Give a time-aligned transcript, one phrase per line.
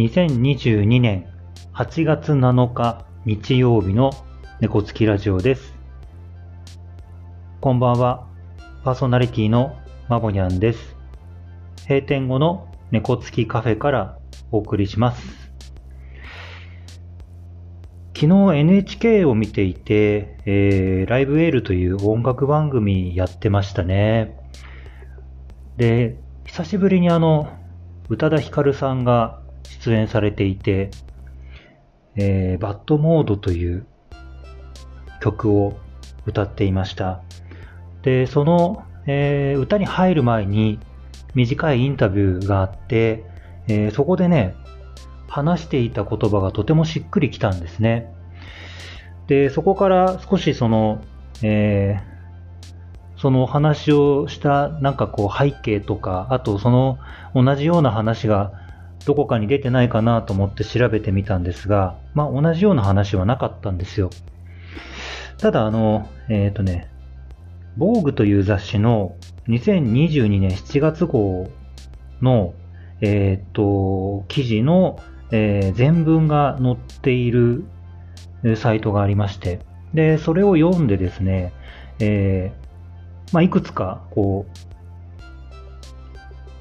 [0.00, 1.26] 2022年
[1.74, 4.12] 8月7日日曜日の
[4.58, 5.74] 猫つきラジオです。
[7.60, 8.26] こんばんは。
[8.82, 9.76] パーソナリティの
[10.08, 10.96] まぼにゃんです。
[11.86, 14.18] 閉店後の猫つきカフェから
[14.50, 15.50] お送りします。
[18.16, 24.34] 昨日 NHK を見ていて、えー、ライブエールという音楽番組やってましたね。
[25.76, 27.50] で、久しぶりにあの、
[28.08, 30.90] 宇多田ヒカルさんが出演されていて、
[32.16, 33.86] えー、バッドモードという
[35.20, 35.78] 曲を
[36.26, 37.22] 歌っていました。
[38.02, 40.78] で、その、えー歌に入る前に
[41.34, 43.24] 短いインタビューがあって、
[43.68, 44.54] えーそこでね、
[45.28, 48.12] 話していた言葉がとてもしっくりきたんですね。
[49.26, 51.02] で、そこから少しその、
[51.42, 52.10] えー
[53.16, 56.98] そのお話をしたなんかこう背景とか、あとその
[57.34, 58.59] 同じような話が
[59.06, 64.10] どこかに出てないかなと思って調べてみたんですが、まあ同じような話はなかったんですよ。
[65.38, 66.88] ただあの、えっ、とね、
[67.76, 69.16] 防具という雑誌の
[69.48, 71.48] 2022年7月号
[72.20, 72.54] の、
[73.00, 74.98] えっ、と、記事の、
[75.32, 77.64] えー全文が載っている
[78.56, 79.60] サイトがありまして、
[79.94, 81.52] で、それを読んでですね、
[82.00, 82.60] えー
[83.32, 84.70] まあ、いくつか、こう、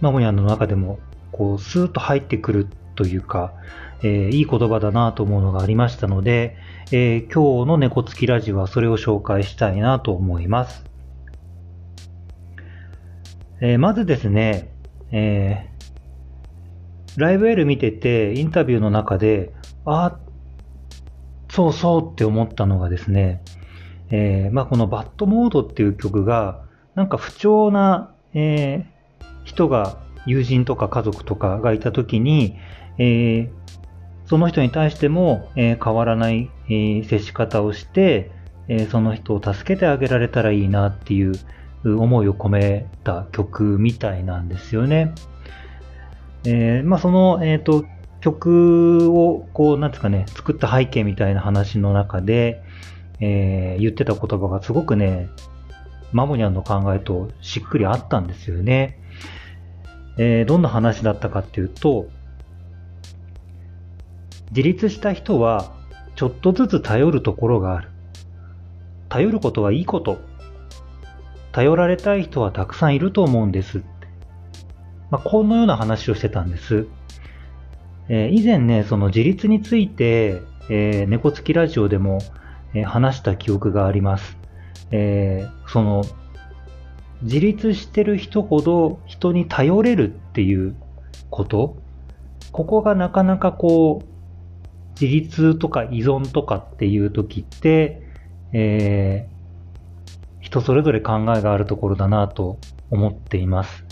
[0.00, 0.98] マモニャンの中でも、
[1.38, 3.54] こう、スーッと入ってくるというか、
[4.02, 6.56] えーいい言葉だなと思うのがありましたので、
[6.90, 10.84] えー今日の猫つきラジオはそれを紹介したいなと思います。
[13.60, 14.68] えーまずですね、
[15.12, 15.68] え
[17.16, 19.52] ライブエール見てて、インタビューの中で、
[19.84, 20.18] あ
[21.50, 23.42] そうそうって思ったのがですね、
[24.10, 26.62] えまあ、このバッドモードっていう曲が、
[26.94, 28.98] なんか不調な、えー
[29.44, 29.96] 人が、
[30.26, 32.56] 友人とか家族とかがいたときに、
[32.98, 33.58] えー
[34.26, 38.30] その人に対しても、えー変わらない、えー接し方をして、
[38.68, 41.32] えーその人を助けてあげられたらいいなっていう
[41.84, 45.14] 思いを込めた曲みたいなんですよね。
[46.44, 47.84] えーまあ、その、えっ、と、
[48.20, 52.62] 曲を、こう、なんですかね、作った背景みたいな話の中で、
[53.20, 55.28] えー言ってた言葉がすごくね、
[56.12, 58.97] マモニャンの考えとしっくりあったんですよね。
[60.18, 62.08] えーどんな話だったかっていうと、
[64.50, 65.72] 自立した人は
[66.16, 67.88] ちょっとずつ頼るところがある。
[69.08, 70.18] 頼ることはいいこと。
[71.52, 73.82] 頼られたい人はたくさんいると思うんです。
[75.10, 76.86] まあ、このような話をしてたんです。
[78.08, 82.18] えー以前ね、その自立について、えー猫つきラジオでも、
[82.74, 84.36] えー話した記憶があります。
[84.90, 86.04] えーその、
[87.22, 90.76] 自立してる人ほど人に頼れるっていう
[91.30, 91.76] こと、
[92.52, 94.08] ここがなかなかこう、
[95.00, 98.02] 自立とか依存とかっていう時って、
[98.52, 99.38] えー
[100.40, 102.58] 人それぞれ考えがあるところだなと
[102.90, 103.84] 思っています。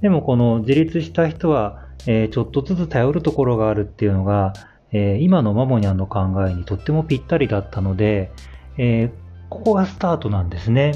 [0.00, 4.52] でもこの自立した人は、えーちょっとずつ頼るところがあるっていうのが、
[4.90, 8.32] えー今のマモニャンの考えにとってもぴったりだったので、
[8.78, 9.12] え
[9.48, 10.94] ここがスタートなんですね。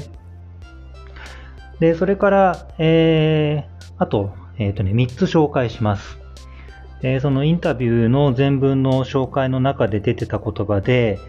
[1.79, 6.19] で、それから、えーあと、えっ、とね、3つ紹介します。
[7.01, 11.19] えーそのインタビューの全文の紹介の中で出てた言葉で、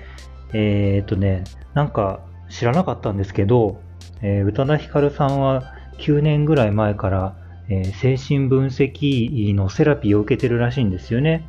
[0.52, 1.44] えっ、とね、
[1.74, 2.20] なんか
[2.50, 3.80] 知らなかったんですけど、
[4.20, 7.36] えー宇多田ヒカルさんは9年ぐらい前から、
[7.70, 11.46] え精神分析のセラピーを受けてるらしいんですよね。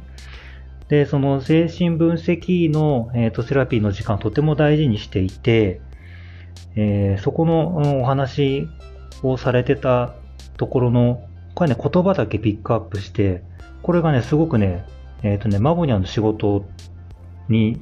[0.89, 5.81] で、その精神分析の、えーとセラピーの時間をとても大事にしていて、
[6.75, 8.69] えーそこのお話
[9.23, 10.13] をされてた
[10.57, 11.23] ところの、
[11.55, 13.43] これね、言葉だけピックアップして、
[13.81, 14.85] これがね、すごくね、
[15.23, 16.65] えっ、とね、マボニャの仕事
[17.47, 17.81] に、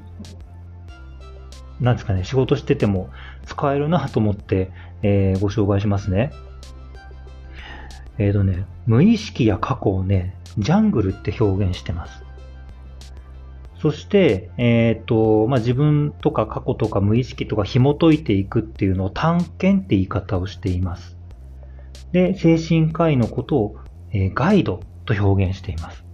[1.80, 3.10] なんですかね、仕事してても
[3.46, 4.72] 使えるなと思って、
[5.04, 6.32] えーご紹介しますね。
[8.18, 12.24] えっ、とね、無意識や過去をね、ジャングルって表現してます。
[13.80, 21.17] そして、えっ、と、まあ、自分とか過去とか無意識とか紐解いていくっていうのを探検って言い方をしています。
[22.12, 23.76] で、精神科医のことを、
[24.12, 26.06] えーガイドと表現しています。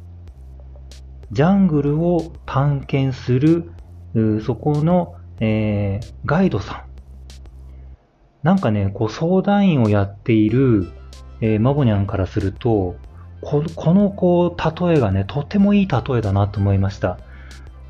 [1.31, 3.71] ジャングルを探検する、
[4.43, 6.83] そこの、えーガイドさん。
[8.43, 10.87] なんかね、こう相談員をやっている、
[11.41, 12.95] えーマボニャンからすると、
[13.41, 17.19] ここのこう例えがね、とてもいい例えだなと思いました。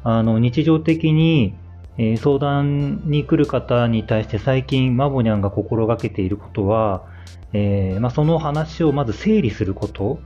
[0.04, 1.56] あの、日常的に、
[1.98, 7.06] えー相談に来る方に対して最近マボニャンが心がけていることは、
[7.54, 10.20] えーまあ、その話をまず整理すること。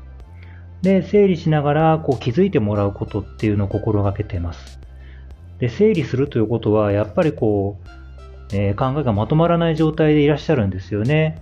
[0.81, 4.79] で、整理しながらこう気づいてもらうことっていうのを心がけてます。
[5.59, 11.41] で、整理するということは、やっぱりこう、えー、考えがまとまらない状態でいらっしゃるんですよね。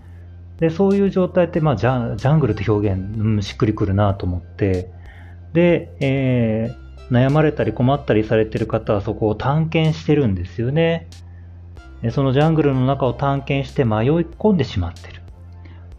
[0.59, 4.89] で、そういう状態って、まあ、ジャジャングルって表現、うん、しっくりくるなと思って、
[5.53, 11.07] で、えー、悩まれたり困ったりされてる方はそこを探検してるんですよね。
[12.11, 15.21] そのジャングルの中を探検して迷い込んでしまってる。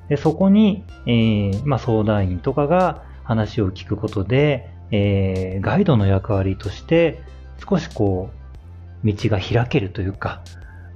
[0.08, 7.20] でそこに、えー、まあ、相談員とかが話を聞くことで、えー、ガイドの役割として
[7.68, 8.30] 少しこ
[9.04, 10.42] う道が開けるというか、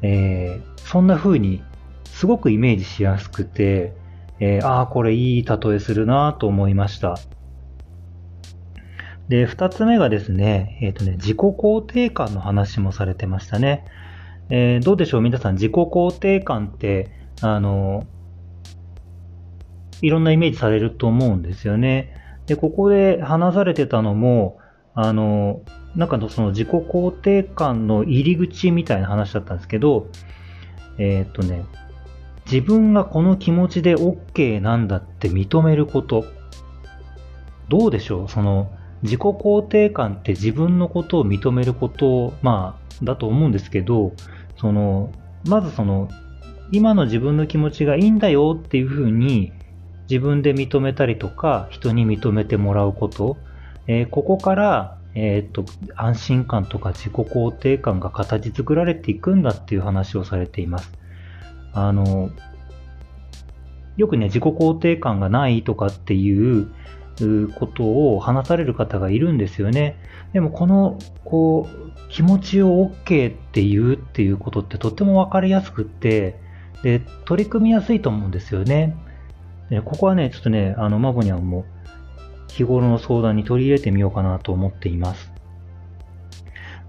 [0.03, 1.63] えー、そんな風に
[2.05, 3.95] すごくイメージしやすくて、
[4.39, 7.19] え、ああ、これいい例えするなと思いました。
[9.29, 13.85] で、二つ目がですね、え、ー、とね、自己肯定感の話もされてましたね。
[14.49, 15.21] え、どうでしょう？
[15.21, 17.11] 皆さん、自己肯定感って、
[17.43, 18.07] あの、
[20.03, 22.15] いろんなイメージされると思うんですよね。
[22.47, 24.59] で、ここで話されてたのも、
[24.95, 25.61] あの、
[25.95, 30.09] なんかのその自己肯定感の入り口みたいな話だったんですけど、
[30.99, 31.65] えー、っとね、
[32.51, 36.25] 自分がこの気持ちで OK なんだって認めること。
[37.69, 38.29] どうでしょう？
[38.29, 38.73] その
[39.03, 44.13] 自己肯定感って自分のことを認めること、まあ、だと思うんですけど、
[44.57, 45.13] その、
[45.47, 46.09] まずその、
[46.73, 49.53] 今の自分の気持ちがいいんだよっていうふうに
[50.11, 53.37] 自分で認めたりとか、人に認めてもらうこと、
[53.87, 55.65] えー、ここからえっ、と、
[55.97, 60.93] 安心感とか自己肯定感が形作られていくんだっていう話をされています。
[61.73, 62.31] あの、
[63.97, 66.69] よくね、自己肯定感がないとかっていう
[67.55, 69.97] ことを話される方がいるんですよね。
[70.33, 76.39] でもこの、こう、気持ちを OK って言うっていうことってとってもわかりやすくって、
[76.85, 78.97] で、取り組みやすいと思うんですよね。
[79.85, 81.65] ここはね、ちょっとね、あの、マボニャンも
[82.49, 85.33] 日頃の相談に取り入れてみようかなと思っています。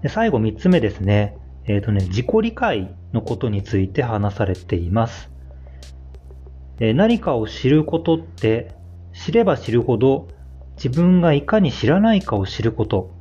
[0.02, 1.36] で最後3つ目ですね。
[1.64, 5.30] えっ、ー、とね、自己理解のことについて話されています。
[6.80, 8.74] え何かを知ることって
[9.12, 10.26] 知れば知るほど
[10.76, 13.12] 自分がいかに知らないかを知ること。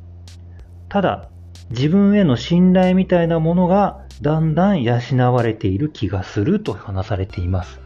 [0.89, 1.29] ただ、
[1.69, 4.99] 自分への信頼みたいなものがだんだん養
[5.33, 7.79] われている気がすると話されています。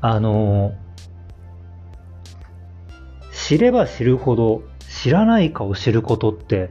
[0.00, 0.72] あの
[3.32, 6.70] 知れば知るほど知らないかを知ることって、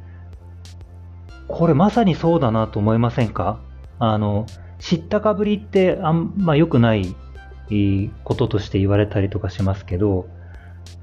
[1.47, 3.59] これまさにそうだなと思いませんか？
[3.97, 4.45] あの、
[4.79, 7.15] 知ったかぶりってあんま良くない
[8.23, 10.27] こととして言われたりとかしますけど、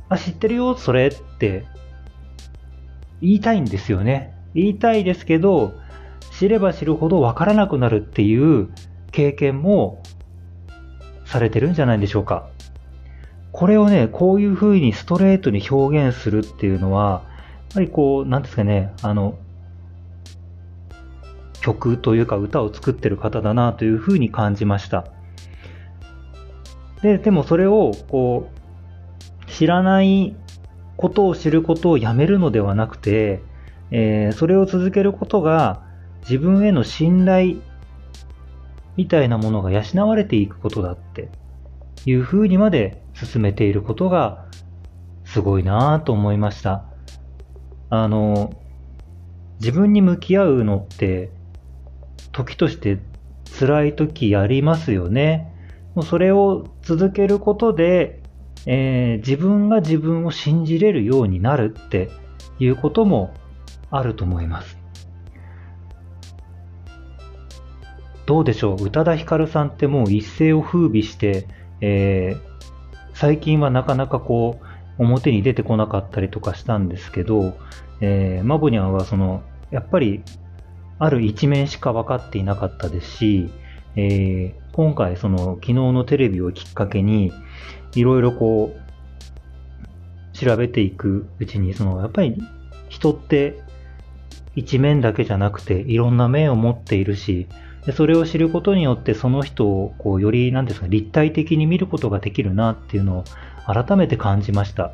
[0.08, 1.64] あ、知ってるよ、それって
[3.20, 4.34] 言いたいんですよね。
[4.55, 5.75] 言いたいですけど、
[6.32, 8.69] 知れば知るほど分からなくなるっていう
[9.11, 10.02] 経験も
[11.26, 12.49] されてるんじゃないでしょうか。
[13.52, 19.38] これをね、こういう風にストレートに表現するっていうのは、やっぱりこう、なんですかね、あの、
[21.61, 25.06] 曲というか歌を作ってる方だなという風に感じました。
[27.02, 28.50] で、でもそれを、こ
[29.46, 30.37] う、知らない
[30.96, 33.42] ことを知ることをやめるのではなくて、
[33.90, 35.83] えー、それを続けることが
[36.23, 37.56] 自分への信頼
[38.97, 41.29] みたいなものが養われていくことだって
[42.05, 44.47] いうふうにまで進めていることが
[45.25, 46.85] すごいなぁと思いました。
[47.91, 48.53] あの、
[49.61, 51.31] 自分に向き合うのって
[52.33, 52.99] 時として
[53.59, 55.53] 辛い時ありますよね。
[55.95, 58.21] もうそれを続けることで、
[58.67, 62.11] えー、自分が自分を信じれるようになるって
[62.59, 63.33] いうことも
[63.91, 64.75] あると思います。
[68.26, 68.85] どうでしょう？
[68.85, 71.47] 宇多田ヒカルさんってもう一世を風靡して、
[71.80, 72.40] えー、
[73.14, 74.66] 最近はなかなかこう、
[74.99, 77.56] 表に出てこなかったりとかしたんですけど、
[78.00, 80.23] えー、マボニャンはその、やっぱり、
[80.99, 83.50] ある一面しか分かっていなかったですし、
[83.95, 87.33] えー、今回その昨日のテレビをきっかけに、
[87.95, 92.37] いろいろこう、調べていくうちに、その、やっぱり
[92.88, 93.59] 人って
[94.54, 97.47] 一面だけじゃなくていろんな面を持っているし、
[97.87, 103.25] でそれを知ることによってその人をこうより何ですか立体的に見ることができるなっていうのを
[103.73, 104.93] 改めて感じました。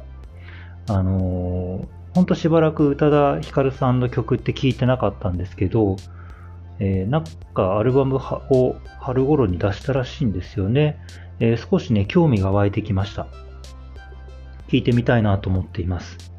[0.88, 5.96] あのー、ほんとしばらく宇多田ヒカルさんの曲って聞いてなかったんですけど、
[6.80, 10.99] えー、なんかアルバムを春頃に出したらしいんですよね。
[11.40, 13.26] えー、少しね、興味が湧いてきました。
[14.68, 16.32] 聞いてみたいなと思っています。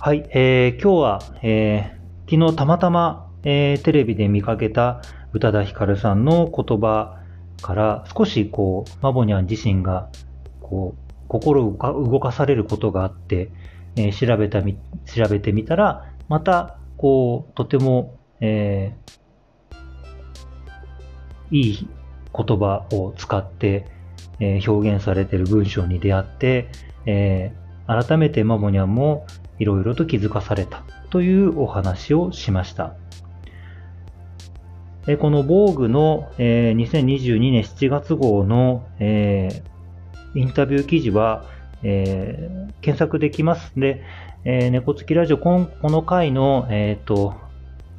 [0.00, 7.18] はい、えー、今日は、えー、昨日たまたまえー、テレビで見かけた宇多田ヒカルさんの言葉
[7.62, 10.08] から少しこう、マボニャン自身が
[10.60, 13.50] こう、心を動かされることがあって、
[13.96, 21.88] えー、調べたみ、調べてみたら、また、こう、とても、えー、いい
[22.34, 23.86] 言葉を使って、
[24.38, 26.68] えー、表現されている文章に出会って、
[27.06, 29.26] えー、改めてマモニャンも
[29.58, 32.94] いろいろと気づかされたというお話をしました。
[35.10, 39.64] え、この防具の、えー、2022年7月号の、え、
[40.36, 41.44] インタビュー記事は、
[41.82, 42.48] え、
[42.80, 44.04] 検索できますので、
[44.44, 47.34] え、猫つきラジオこの回の、えーと、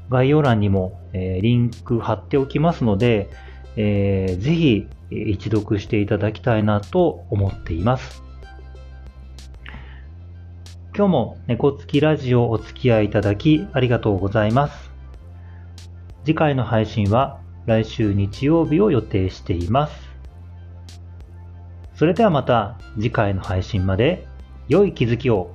[0.10, 3.30] 概要欄にも、え、リンク貼っておきますので、
[3.76, 8.24] えー、ぜひ一読していただきたいなと思っています。
[10.96, 14.91] 今日も猫つきラジオお付き合いいただきありがとうございます。
[16.24, 19.94] 次回の配信は来週日曜日を予定しています。
[21.96, 24.28] それではまた次回の配信まで
[24.68, 25.52] 良い気づきを。